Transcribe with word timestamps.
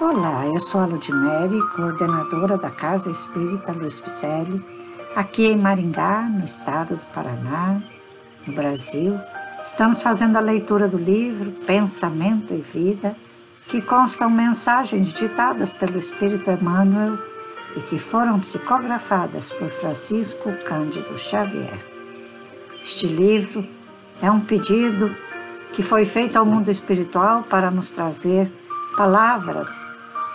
Olá, 0.00 0.46
eu 0.46 0.58
sou 0.62 0.80
a 0.80 0.86
Ludmere, 0.86 1.60
coordenadora 1.76 2.56
da 2.56 2.70
Casa 2.70 3.10
Espírita 3.10 3.70
Luiz 3.70 4.00
Picelli, 4.00 4.64
aqui 5.14 5.44
em 5.44 5.58
Maringá, 5.58 6.22
no 6.22 6.42
estado 6.42 6.96
do 6.96 7.04
Paraná, 7.12 7.78
no 8.46 8.54
Brasil. 8.54 9.14
Estamos 9.62 10.02
fazendo 10.02 10.38
a 10.38 10.40
leitura 10.40 10.88
do 10.88 10.96
livro 10.96 11.50
Pensamento 11.66 12.54
e 12.54 12.62
Vida, 12.62 13.14
que 13.68 13.82
constam 13.82 14.30
mensagens 14.30 15.12
ditadas 15.12 15.74
pelo 15.74 15.98
Espírito 15.98 16.50
Emmanuel 16.50 17.18
e 17.76 17.80
que 17.80 17.98
foram 17.98 18.40
psicografadas 18.40 19.50
por 19.50 19.68
Francisco 19.68 20.50
Cândido 20.64 21.18
Xavier. 21.18 21.78
Este 22.82 23.06
livro 23.06 23.62
é 24.22 24.30
um 24.30 24.40
pedido 24.40 25.14
que 25.74 25.82
foi 25.82 26.06
feito 26.06 26.38
ao 26.38 26.46
mundo 26.46 26.70
espiritual 26.70 27.42
para 27.42 27.70
nos 27.70 27.90
trazer 27.90 28.50
palavras 28.96 29.89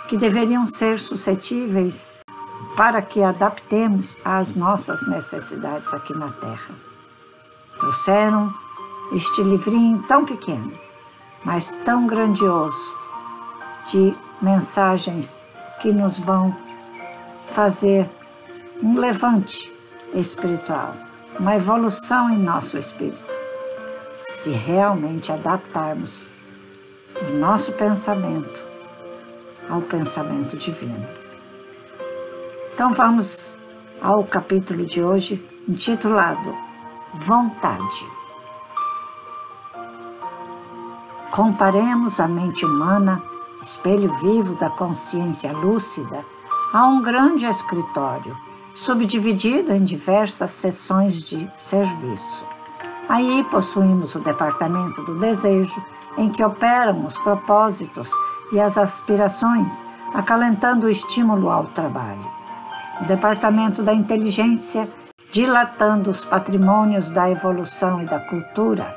que 0.08 0.16
deveriam 0.16 0.66
ser 0.66 0.98
suscetíveis 0.98 2.12
para 2.76 3.02
que 3.02 3.22
adaptemos 3.22 4.16
às 4.24 4.54
nossas 4.54 5.06
necessidades 5.08 5.92
aqui 5.92 6.14
na 6.14 6.28
Terra. 6.28 6.74
Trouxeram 7.78 8.52
este 9.12 9.42
livrinho 9.42 10.02
tão 10.02 10.24
pequeno, 10.24 10.72
mas 11.44 11.72
tão 11.84 12.06
grandioso, 12.06 12.94
de 13.90 14.14
mensagens 14.42 15.40
que 15.80 15.92
nos 15.92 16.18
vão 16.18 16.54
fazer 17.46 18.08
um 18.82 18.98
levante 18.98 19.72
espiritual, 20.14 20.94
uma 21.38 21.54
evolução 21.54 22.30
em 22.30 22.38
nosso 22.38 22.76
espírito, 22.76 23.24
se 24.28 24.50
realmente 24.50 25.30
adaptarmos 25.30 26.26
o 27.22 27.38
nosso 27.38 27.72
pensamento 27.72 28.75
ao 29.68 29.80
pensamento 29.80 30.56
divino. 30.56 31.06
Então 32.74 32.90
vamos 32.90 33.56
ao 34.00 34.24
capítulo 34.24 34.84
de 34.84 35.02
hoje, 35.02 35.42
intitulado 35.68 36.54
Vontade. 37.14 38.06
Comparemos 41.30 42.20
a 42.20 42.28
mente 42.28 42.64
humana, 42.64 43.22
espelho 43.62 44.12
vivo 44.14 44.54
da 44.56 44.70
consciência 44.70 45.52
lúcida, 45.52 46.24
a 46.72 46.86
um 46.86 47.02
grande 47.02 47.46
escritório, 47.46 48.36
subdividido 48.74 49.72
em 49.72 49.84
diversas 49.84 50.50
seções 50.50 51.22
de 51.22 51.50
serviço. 51.56 52.44
Aí 53.08 53.44
possuímos 53.50 54.14
o 54.14 54.18
departamento 54.18 55.02
do 55.02 55.18
desejo, 55.18 55.82
em 56.18 56.28
que 56.30 56.44
operam 56.44 57.06
os 57.06 57.18
propósitos 57.18 58.10
e 58.52 58.60
as 58.60 58.78
aspirações, 58.78 59.84
acalentando 60.14 60.86
o 60.86 60.90
estímulo 60.90 61.50
ao 61.50 61.64
trabalho. 61.64 62.26
O 63.00 63.04
departamento 63.04 63.82
da 63.82 63.92
inteligência, 63.92 64.88
dilatando 65.30 66.10
os 66.10 66.24
patrimônios 66.24 67.10
da 67.10 67.30
evolução 67.30 68.02
e 68.02 68.06
da 68.06 68.18
cultura. 68.18 68.96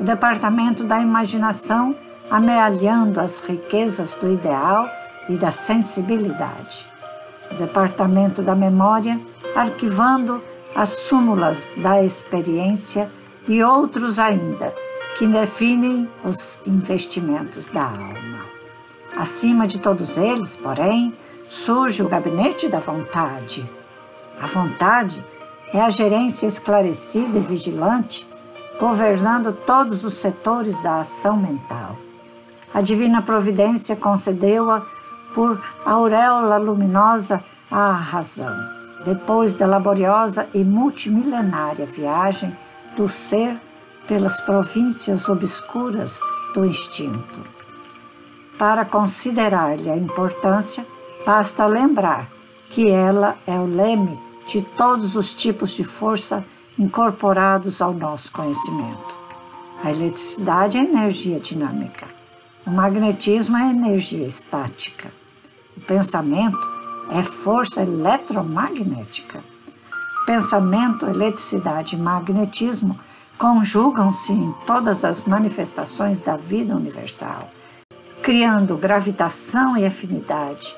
O 0.00 0.04
departamento 0.04 0.84
da 0.84 1.00
imaginação, 1.00 1.94
amealhando 2.30 3.20
as 3.20 3.44
riquezas 3.44 4.14
do 4.14 4.32
ideal 4.32 4.88
e 5.28 5.36
da 5.36 5.52
sensibilidade. 5.52 6.86
O 7.50 7.54
departamento 7.54 8.40
da 8.42 8.54
memória, 8.54 9.20
arquivando 9.54 10.42
as 10.74 10.88
súmulas 10.88 11.68
da 11.76 12.02
experiência 12.02 13.08
e 13.46 13.62
outros 13.62 14.18
ainda, 14.18 14.72
que 15.18 15.26
definem 15.26 16.08
os 16.24 16.60
investimentos 16.66 17.68
da 17.68 17.84
alma. 17.84 18.33
Acima 19.16 19.66
de 19.66 19.78
todos 19.78 20.16
eles, 20.16 20.56
porém, 20.56 21.14
surge 21.48 22.02
o 22.02 22.08
gabinete 22.08 22.68
da 22.68 22.80
vontade. 22.80 23.64
A 24.40 24.46
vontade 24.46 25.24
é 25.72 25.80
a 25.80 25.90
gerência 25.90 26.46
esclarecida 26.46 27.38
e 27.38 27.40
vigilante, 27.40 28.26
governando 28.78 29.52
todos 29.52 30.04
os 30.04 30.14
setores 30.14 30.82
da 30.82 31.00
ação 31.00 31.36
mental. 31.36 31.96
A 32.72 32.80
divina 32.80 33.22
providência 33.22 33.94
concedeu-a 33.94 34.82
por 35.32 35.62
auréola 35.84 36.56
luminosa 36.56 37.42
à 37.70 37.92
razão, 37.92 38.54
depois 39.04 39.54
da 39.54 39.66
laboriosa 39.66 40.48
e 40.52 40.64
multimilenária 40.64 41.86
viagem 41.86 42.52
do 42.96 43.08
ser 43.08 43.56
pelas 44.08 44.40
províncias 44.40 45.28
obscuras 45.28 46.20
do 46.52 46.64
instinto. 46.64 47.63
Para 48.58 48.84
considerar-lhe 48.84 49.90
a 49.90 49.96
importância, 49.96 50.86
basta 51.26 51.66
lembrar 51.66 52.28
que 52.70 52.88
ela 52.88 53.36
é 53.46 53.58
o 53.58 53.66
leme 53.66 54.16
de 54.46 54.62
todos 54.62 55.16
os 55.16 55.34
tipos 55.34 55.70
de 55.70 55.82
força 55.82 56.44
incorporados 56.78 57.82
ao 57.82 57.92
nosso 57.92 58.30
conhecimento. 58.30 59.14
A 59.82 59.90
eletricidade 59.90 60.78
é 60.78 60.82
energia 60.82 61.40
dinâmica, 61.40 62.06
o 62.64 62.70
magnetismo 62.70 63.56
é 63.56 63.70
energia 63.70 64.24
estática, 64.24 65.10
o 65.76 65.80
pensamento 65.80 66.58
é 67.10 67.22
força 67.22 67.82
eletromagnética. 67.82 69.40
Pensamento, 70.26 71.06
eletricidade 71.06 71.96
e 71.96 71.98
magnetismo 71.98 72.98
conjugam-se 73.36 74.32
em 74.32 74.54
todas 74.64 75.04
as 75.04 75.24
manifestações 75.24 76.20
da 76.20 76.36
vida 76.36 76.74
universal 76.74 77.50
criando 78.24 78.78
gravitação 78.78 79.76
e 79.76 79.84
afinidade, 79.84 80.74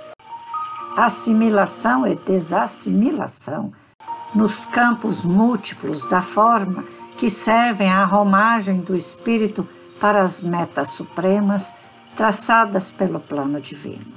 assimilação 0.96 2.04
e 2.04 2.16
desassimilação 2.16 3.72
nos 4.34 4.66
campos 4.66 5.22
múltiplos 5.22 6.10
da 6.10 6.20
forma 6.20 6.82
que 7.16 7.30
servem 7.30 7.88
à 7.88 8.04
romagem 8.04 8.80
do 8.80 8.96
espírito 8.96 9.66
para 10.00 10.22
as 10.22 10.42
metas 10.42 10.88
supremas 10.88 11.72
traçadas 12.16 12.90
pelo 12.90 13.20
plano 13.20 13.60
divino. 13.60 14.16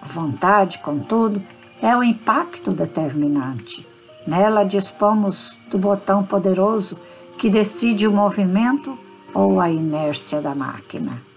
A 0.00 0.06
vontade, 0.06 0.78
contudo, 0.78 1.42
é 1.82 1.96
o 1.96 2.04
impacto 2.04 2.70
determinante. 2.70 3.84
Nela 4.24 4.62
dispomos 4.62 5.58
do 5.72 5.76
botão 5.76 6.22
poderoso 6.22 6.96
que 7.36 7.50
decide 7.50 8.06
o 8.06 8.12
movimento 8.12 8.96
ou 9.34 9.60
a 9.60 9.68
inércia 9.68 10.40
da 10.40 10.54
máquina. 10.54 11.29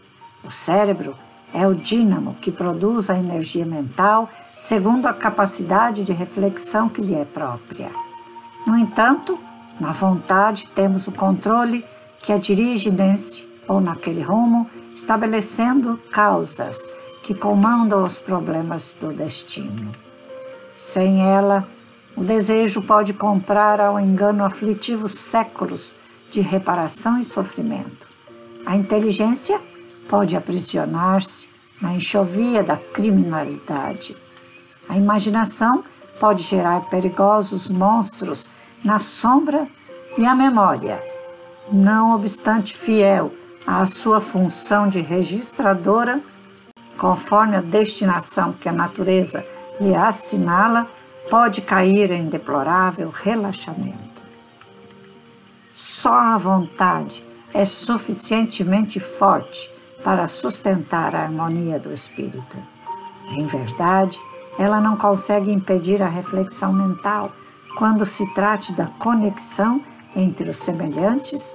O 0.44 0.52
cérebro 0.52 1.16
é 1.54 1.68
o 1.68 1.76
dínamo 1.76 2.36
que 2.42 2.52
produz 2.52 3.09
a 3.09 3.18
energia 3.18 3.66
mental 3.66 4.30
segundo 4.56 5.08
a 5.08 5.14
capacidade 5.14 6.04
de 6.04 6.14
reflexão 6.14 6.90
que 6.90 7.02
lhe 7.02 7.16
é 7.16 7.26
própria. 7.26 7.90
No 8.66 8.78
entanto, 8.78 9.38
na 9.80 9.92
vontade 9.92 10.68
temos 10.70 11.08
o 11.08 11.12
controle 11.12 11.84
que 12.22 12.32
a 12.32 12.38
dirige 12.38 12.92
nesse 12.92 13.48
ou 13.68 13.82
naquele 13.82 14.22
rumo, 14.22 14.70
estabelecendo 14.94 15.98
causas 16.12 16.88
que 17.24 17.34
comandam 17.34 18.03
os 18.03 18.20
problemas 18.20 18.96
do 19.00 19.14
destino. 19.14 19.92
Sem 20.78 21.26
ela, 21.26 21.68
o 22.16 22.24
desejo 22.24 22.82
pode 22.82 23.14
comprar 23.14 23.80
ao 23.80 24.00
engano 24.00 24.44
aflitivo 24.44 25.09
séculos 25.09 25.94
de 26.32 26.42
reparação 26.42 27.20
e 27.20 27.24
sofrimento. 27.24 28.08
A 28.66 28.76
inteligência 28.76 29.59
pode 30.09 30.36
aprisionar-se 30.36 31.50
na 31.81 31.94
enxovia 31.94 32.64
da 32.64 32.78
criminalidade. 32.78 34.16
A 34.88 34.97
imaginação 34.97 35.84
pode 36.19 36.44
gerar 36.44 36.81
perigosos 36.90 37.69
monstros 37.69 38.47
na 38.84 39.00
sombra 39.00 39.68
e 40.18 40.25
a 40.25 40.36
memória, 40.36 41.02
não 41.72 42.16
obstante 42.16 42.75
fiel 42.75 43.34
à 43.66 43.86
sua 43.86 44.22
função 44.22 44.88
de 44.88 45.00
registradora, 45.00 46.22
conforme 46.97 47.56
a 47.56 47.62
destinação 47.62 48.53
que 48.53 48.70
a 48.70 48.73
natureza 48.73 49.46
lhe 49.79 49.96
assinala, 49.96 50.88
pode 51.29 51.61
cair 51.61 52.11
em 52.11 52.28
deplorável 52.28 53.09
relaxamento. 53.09 54.22
Só 55.73 56.14
a 56.14 56.38
vontade 56.38 57.23
é 57.53 57.66
suficientemente 57.66 59.00
forte 59.00 59.72
para 60.03 60.28
sustentar 60.28 61.16
a 61.16 61.23
harmonia 61.23 61.79
do 61.79 61.94
espírito. 61.94 62.58
Em 63.32 63.46
verdade, 63.46 64.20
ela 64.58 64.79
não 64.79 64.96
consegue 64.96 65.52
impedir 65.52 66.02
a 66.03 66.08
reflexão 66.08 66.73
mental 66.73 67.32
quando 67.78 68.05
se 68.05 68.26
trate 68.34 68.73
da 68.73 68.85
conexão 68.85 69.82
entre 70.16 70.50
os 70.50 70.58
semelhantes, 70.58 71.52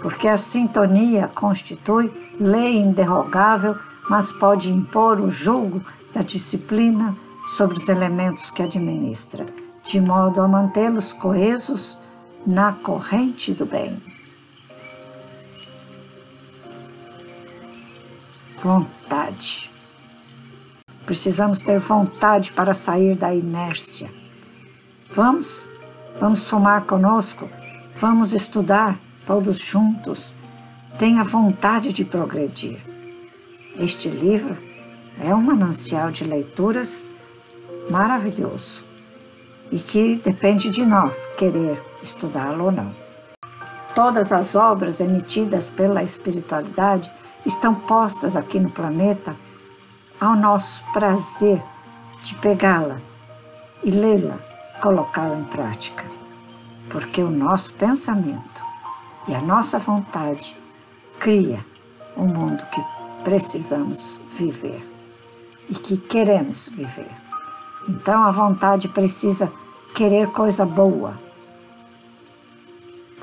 porque 0.00 0.26
a 0.26 0.36
sintonia 0.36 1.30
constitui 1.32 2.12
lei 2.40 2.78
inderrogável, 2.78 3.76
mas 4.08 4.32
pode 4.32 4.72
impor 4.72 5.20
o 5.20 5.30
julgo 5.30 5.80
da 6.12 6.22
disciplina 6.22 7.14
sobre 7.56 7.78
os 7.78 7.88
elementos 7.88 8.50
que 8.50 8.62
administra, 8.62 9.46
de 9.84 10.00
modo 10.00 10.40
a 10.40 10.48
mantê-los 10.48 11.12
coesos 11.12 11.98
na 12.44 12.72
corrente 12.72 13.52
do 13.52 13.64
bem. 13.64 14.11
Vontade. 18.62 19.68
Precisamos 21.04 21.60
ter 21.60 21.80
vontade 21.80 22.52
para 22.52 22.72
sair 22.72 23.16
da 23.16 23.34
inércia. 23.34 24.08
Vamos, 25.14 25.68
vamos 26.20 26.42
somar 26.42 26.84
conosco, 26.84 27.50
vamos 27.98 28.32
estudar 28.32 28.96
todos 29.26 29.58
juntos. 29.58 30.32
Tenha 30.98 31.24
vontade 31.24 31.92
de 31.92 32.04
progredir. 32.04 32.78
Este 33.78 34.08
livro 34.08 34.56
é 35.20 35.34
um 35.34 35.42
manancial 35.42 36.12
de 36.12 36.24
leituras 36.24 37.04
maravilhoso 37.90 38.84
e 39.72 39.78
que 39.78 40.20
depende 40.24 40.70
de 40.70 40.86
nós 40.86 41.26
querer 41.36 41.82
estudá-lo 42.02 42.66
ou 42.66 42.72
não. 42.72 42.94
Todas 43.94 44.32
as 44.32 44.54
obras 44.54 45.00
emitidas 45.00 45.68
pela 45.68 46.02
espiritualidade 46.02 47.10
estão 47.44 47.74
postas 47.74 48.36
aqui 48.36 48.60
no 48.60 48.70
planeta 48.70 49.34
ao 50.20 50.36
nosso 50.36 50.82
prazer 50.92 51.62
de 52.22 52.34
pegá-la 52.36 52.98
e 53.82 53.90
lê-la, 53.90 54.38
colocá-la 54.80 55.36
em 55.36 55.44
prática. 55.44 56.04
Porque 56.90 57.22
o 57.22 57.30
nosso 57.30 57.72
pensamento 57.74 58.62
e 59.26 59.34
a 59.34 59.40
nossa 59.40 59.78
vontade 59.78 60.56
cria 61.18 61.64
o 62.16 62.22
mundo 62.22 62.62
que 62.66 62.82
precisamos 63.24 64.20
viver 64.36 64.86
e 65.68 65.74
que 65.74 65.96
queremos 65.96 66.68
viver. 66.68 67.10
Então 67.88 68.22
a 68.22 68.30
vontade 68.30 68.88
precisa 68.88 69.52
querer 69.94 70.28
coisa 70.28 70.64
boa. 70.64 71.14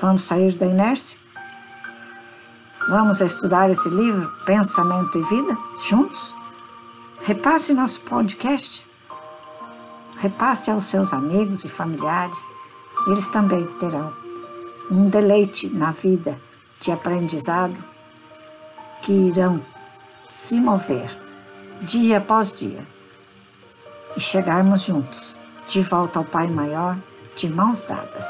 Vamos 0.00 0.24
sair 0.24 0.52
da 0.52 0.66
inércia? 0.66 1.18
Vamos 2.88 3.20
estudar 3.20 3.70
esse 3.70 3.88
livro, 3.88 4.30
Pensamento 4.44 5.18
e 5.18 5.22
Vida, 5.22 5.56
juntos? 5.84 6.34
Repasse 7.22 7.74
nosso 7.74 8.00
podcast. 8.00 8.86
Repasse 10.18 10.70
aos 10.70 10.86
seus 10.86 11.12
amigos 11.12 11.64
e 11.64 11.68
familiares. 11.68 12.38
Eles 13.06 13.28
também 13.28 13.66
terão 13.78 14.12
um 14.90 15.08
deleite 15.08 15.68
na 15.68 15.92
vida 15.92 16.38
de 16.80 16.90
aprendizado 16.90 17.76
que 19.02 19.12
irão 19.12 19.60
se 20.28 20.60
mover 20.60 21.10
dia 21.82 22.18
após 22.18 22.50
dia 22.50 22.82
e 24.16 24.20
chegarmos 24.20 24.82
juntos 24.82 25.36
de 25.68 25.82
volta 25.82 26.18
ao 26.18 26.24
Pai 26.24 26.48
Maior 26.48 26.96
de 27.36 27.48
mãos 27.48 27.82
dadas. 27.82 28.26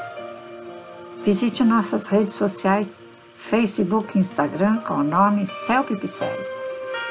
Visite 1.23 1.63
nossas 1.63 2.05
redes 2.05 2.33
sociais, 2.33 2.99
Facebook 3.41 4.15
e 4.15 4.21
Instagram 4.21 4.77
com 4.77 4.93
o 4.93 5.03
nome 5.03 5.45
Celpe 5.45 5.95
Picelli. 5.97 6.45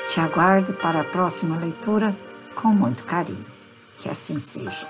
Te 0.08 0.20
aguardo 0.20 0.72
para 0.72 1.00
a 1.00 1.04
próxima 1.04 1.58
leitura 1.58 2.16
com 2.54 2.68
muito 2.68 3.04
carinho. 3.04 3.44
Que 3.98 4.08
assim 4.08 4.38
seja. 4.38 4.86